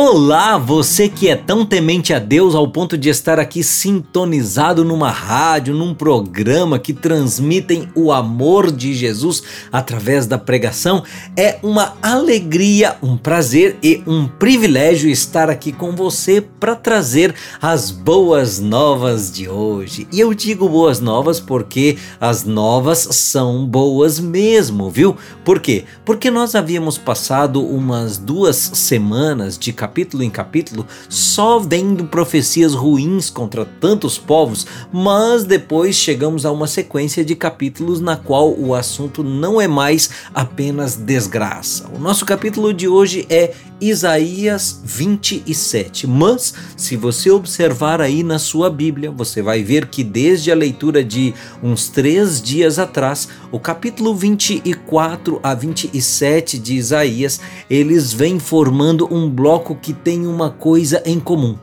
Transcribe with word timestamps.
Olá, 0.00 0.56
você 0.56 1.08
que 1.08 1.28
é 1.28 1.34
tão 1.34 1.66
temente 1.66 2.14
a 2.14 2.20
Deus 2.20 2.54
ao 2.54 2.68
ponto 2.68 2.96
de 2.96 3.08
estar 3.08 3.40
aqui 3.40 3.64
sintonizado 3.64 4.84
numa 4.84 5.10
rádio, 5.10 5.74
num 5.74 5.92
programa 5.92 6.78
que 6.78 6.92
transmitem 6.92 7.88
o 7.96 8.12
amor 8.12 8.70
de 8.70 8.94
Jesus 8.94 9.42
através 9.72 10.24
da 10.24 10.38
pregação. 10.38 11.02
É 11.36 11.58
uma 11.64 11.94
alegria, 12.00 12.96
um 13.02 13.16
prazer 13.16 13.76
e 13.82 14.00
um 14.06 14.28
privilégio 14.28 15.10
estar 15.10 15.50
aqui 15.50 15.72
com 15.72 15.90
você 15.96 16.40
para 16.40 16.76
trazer 16.76 17.34
as 17.60 17.90
boas 17.90 18.60
novas 18.60 19.32
de 19.32 19.48
hoje. 19.48 20.06
E 20.12 20.20
eu 20.20 20.32
digo 20.32 20.68
boas 20.68 21.00
novas 21.00 21.40
porque 21.40 21.98
as 22.20 22.44
novas 22.44 23.00
são 23.00 23.66
boas 23.66 24.20
mesmo, 24.20 24.88
viu? 24.90 25.16
Por 25.44 25.58
quê? 25.58 25.86
Porque 26.04 26.30
nós 26.30 26.54
havíamos 26.54 26.96
passado 26.96 27.60
umas 27.66 28.16
duas 28.16 28.54
semanas 28.54 29.58
de 29.58 29.72
capítulo 29.88 30.22
em 30.22 30.28
capítulo, 30.28 30.86
só 31.08 31.58
vendo 31.58 32.04
profecias 32.04 32.74
ruins 32.74 33.30
contra 33.30 33.64
tantos 33.64 34.18
povos, 34.18 34.66
mas 34.92 35.44
depois 35.44 35.96
chegamos 35.96 36.44
a 36.44 36.52
uma 36.52 36.66
sequência 36.66 37.24
de 37.24 37.34
capítulos 37.34 38.00
na 38.00 38.16
qual 38.16 38.54
o 38.54 38.74
assunto 38.74 39.24
não 39.24 39.58
é 39.58 39.66
mais 39.66 40.10
apenas 40.34 40.94
desgraça. 40.94 41.88
O 41.94 41.98
nosso 41.98 42.26
capítulo 42.26 42.74
de 42.74 42.86
hoje 42.86 43.26
é 43.30 43.54
Isaías 43.80 44.80
27. 44.84 46.06
Mas, 46.06 46.52
se 46.76 46.96
você 46.96 47.30
observar 47.30 48.00
aí 48.00 48.22
na 48.22 48.38
sua 48.38 48.68
Bíblia, 48.68 49.10
você 49.10 49.40
vai 49.40 49.62
ver 49.62 49.86
que 49.86 50.02
desde 50.02 50.50
a 50.50 50.54
leitura 50.54 51.04
de 51.04 51.32
uns 51.62 51.88
três 51.88 52.42
dias 52.42 52.78
atrás, 52.78 53.28
o 53.52 53.60
capítulo 53.60 54.14
24 54.14 55.38
a 55.42 55.54
27 55.54 56.58
de 56.58 56.74
Isaías, 56.74 57.40
eles 57.70 58.12
vêm 58.12 58.40
formando 58.40 59.12
um 59.14 59.30
bloco 59.30 59.76
que 59.80 59.92
tem 59.92 60.26
uma 60.26 60.50
coisa 60.50 61.02
em 61.04 61.18
comum. 61.18 61.56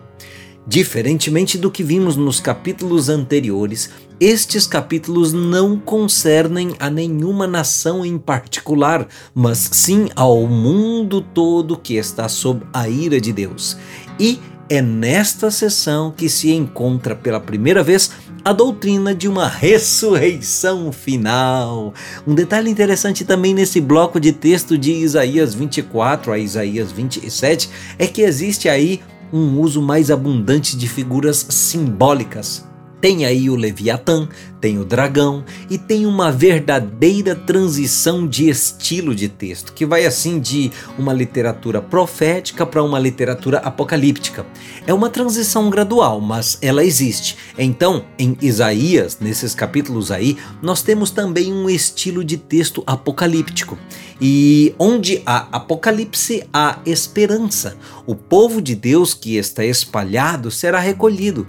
Diferentemente 0.68 1.58
do 1.60 1.70
que 1.70 1.84
vimos 1.84 2.16
nos 2.16 2.40
capítulos 2.40 3.08
anteriores, 3.08 3.92
estes 4.20 4.66
capítulos 4.66 5.32
não 5.32 5.78
concernem 5.78 6.76
a 6.80 6.90
nenhuma 6.90 7.46
nação 7.46 8.04
em 8.06 8.18
particular, 8.18 9.08
mas 9.34 9.70
sim 9.72 10.10
ao 10.16 10.48
mundo 10.48 11.22
todo 11.22 11.78
que 11.78 11.96
está 11.96 12.28
sob 12.28 12.66
a 12.74 12.90
ira 12.90 13.22
de 13.22 13.32
Deus. 13.32 13.78
E 14.20 14.40
é 14.68 14.82
nesta 14.82 15.52
sessão 15.52 16.12
que 16.12 16.28
se 16.28 16.52
encontra 16.52 17.16
pela 17.16 17.40
primeira 17.40 17.84
vez 17.84 18.12
a 18.46 18.54
doutrina 18.54 19.16
de 19.16 19.28
uma 19.28 19.48
ressurreição 19.48 20.92
final. 20.92 21.96
Um 22.28 22.36
detalhe 22.36 22.70
interessante 22.70 23.26
também 23.26 23.56
nesse 23.56 23.82
bloco 23.82 24.20
de 24.20 24.32
texto 24.32 24.78
de 24.78 24.92
Isaías 24.92 25.56
24 25.56 26.32
a 26.32 26.38
Isaías 26.38 26.92
27 26.92 27.72
é 27.98 28.06
que 28.06 28.22
existe 28.22 28.70
aí 28.70 29.02
um 29.34 29.60
uso 29.60 29.82
mais 29.82 30.12
abundante 30.12 30.78
de 30.78 30.88
figuras 30.88 31.44
simbólicas. 31.50 32.64
Tem 33.06 33.24
aí 33.24 33.52
o 33.52 33.56
Leviatã, 33.56 34.28
tem 34.60 34.80
o 34.80 34.84
dragão 34.84 35.46
e 35.70 35.78
tem 35.78 36.08
uma 36.08 36.32
verdadeira 36.32 37.36
transição 37.36 38.26
de 38.28 38.50
estilo 38.50 39.14
de 39.14 39.30
texto, 39.30 39.74
que 39.74 39.86
vai 39.86 40.08
assim 40.08 40.40
de 40.40 40.72
uma 40.98 41.14
literatura 41.14 41.80
profética 41.80 42.66
para 42.66 42.82
uma 42.82 42.98
literatura 42.98 43.60
apocalíptica. 43.60 44.44
É 44.88 44.92
uma 44.92 45.08
transição 45.08 45.70
gradual, 45.70 46.20
mas 46.20 46.58
ela 46.64 46.84
existe. 46.84 47.38
Então, 47.60 48.06
em 48.18 48.36
Isaías, 48.42 49.20
nesses 49.22 49.54
capítulos 49.54 50.10
aí, 50.10 50.36
nós 50.60 50.82
temos 50.82 51.12
também 51.12 51.54
um 51.54 51.70
estilo 51.70 52.24
de 52.24 52.38
texto 52.38 52.82
apocalíptico. 52.88 53.78
E 54.20 54.74
onde 54.80 55.22
há 55.28 55.48
apocalipse, 55.52 56.44
há 56.52 56.80
esperança. 56.88 57.78
O 58.08 58.16
povo 58.16 58.60
de 58.64 58.74
Deus 58.74 59.14
que 59.14 59.36
está 59.38 59.64
espalhado 59.64 60.50
será 60.50 60.80
recolhido 60.80 61.46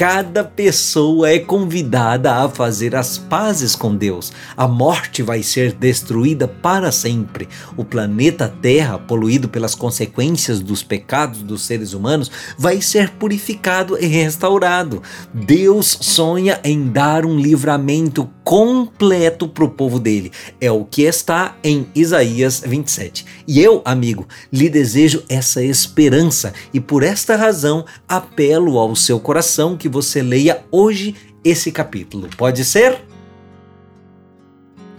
cada 0.00 0.42
pessoa 0.42 1.28
é 1.28 1.38
convidada 1.38 2.36
a 2.36 2.48
fazer 2.48 2.96
as 2.96 3.18
pazes 3.18 3.76
com 3.76 3.94
Deus. 3.94 4.32
A 4.56 4.66
morte 4.66 5.22
vai 5.22 5.42
ser 5.42 5.74
destruída 5.74 6.48
para 6.48 6.90
sempre. 6.90 7.46
O 7.76 7.84
planeta 7.84 8.48
Terra, 8.62 8.98
poluído 8.98 9.46
pelas 9.46 9.74
consequências 9.74 10.58
dos 10.58 10.82
pecados 10.82 11.42
dos 11.42 11.66
seres 11.66 11.92
humanos, 11.92 12.30
vai 12.56 12.80
ser 12.80 13.10
purificado 13.10 13.98
e 14.02 14.06
restaurado. 14.06 15.02
Deus 15.34 15.98
sonha 16.00 16.58
em 16.64 16.88
dar 16.88 17.26
um 17.26 17.38
livramento 17.38 18.26
completo 18.50 19.46
para 19.46 19.62
o 19.62 19.70
povo 19.70 20.00
dele. 20.00 20.32
É 20.60 20.72
o 20.72 20.84
que 20.84 21.02
está 21.02 21.54
em 21.62 21.86
Isaías 21.94 22.64
27. 22.66 23.24
E 23.46 23.60
eu, 23.62 23.80
amigo, 23.84 24.26
lhe 24.52 24.68
desejo 24.68 25.22
essa 25.28 25.62
esperança 25.62 26.52
e 26.74 26.80
por 26.80 27.04
esta 27.04 27.36
razão 27.36 27.84
apelo 28.08 28.76
ao 28.76 28.96
seu 28.96 29.20
coração 29.20 29.76
que 29.76 29.88
você 29.88 30.20
leia 30.20 30.64
hoje 30.68 31.14
esse 31.44 31.70
capítulo. 31.70 32.28
Pode 32.36 32.64
ser? 32.64 33.00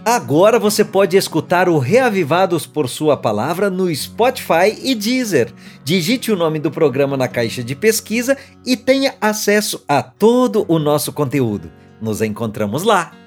Agora 0.02 0.58
você 0.58 0.82
pode 0.82 1.18
escutar 1.18 1.68
o 1.68 1.76
Reavivados 1.76 2.64
por 2.64 2.88
Sua 2.88 3.18
Palavra 3.18 3.68
no 3.68 3.94
Spotify 3.94 4.78
e 4.82 4.94
Deezer. 4.94 5.52
Digite 5.84 6.32
o 6.32 6.36
nome 6.36 6.58
do 6.58 6.70
programa 6.70 7.18
na 7.18 7.28
caixa 7.28 7.62
de 7.62 7.76
pesquisa 7.76 8.34
e 8.64 8.78
tenha 8.78 9.14
acesso 9.20 9.84
a 9.86 10.02
todo 10.02 10.64
o 10.68 10.78
nosso 10.78 11.12
conteúdo. 11.12 11.70
Nos 12.00 12.22
encontramos 12.22 12.82
lá! 12.82 13.21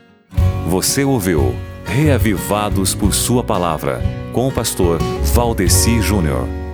Você 0.65 1.03
ouviu 1.03 1.53
Reavivados 1.85 2.95
por 2.95 3.13
Sua 3.13 3.43
Palavra, 3.43 4.01
com 4.33 4.47
o 4.47 4.51
pastor 4.51 4.99
Valdeci 5.23 6.01
Júnior. 6.01 6.64